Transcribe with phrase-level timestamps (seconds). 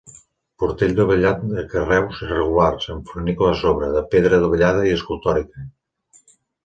[0.61, 5.69] Portal dovellat de carreus irregulars, amb fornícula a sobre, de pedra dovellada i escultòrica.